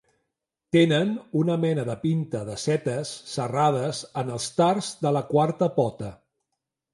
Tenen 0.75 1.09
una 1.41 1.57
mena 1.65 1.83
de 1.89 1.95
pinta 2.05 2.41
de 2.47 2.55
setes 2.63 3.11
serrades 3.35 4.01
en 4.23 4.33
el 4.37 4.41
tars 4.61 4.91
de 5.05 5.13
la 5.19 5.23
quarta 5.35 5.69
pota. 5.79 6.11